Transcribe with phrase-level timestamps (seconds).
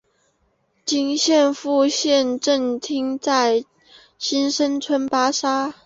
[0.87, 3.63] 现今的副县政厅在
[4.17, 5.75] 新生村巴刹。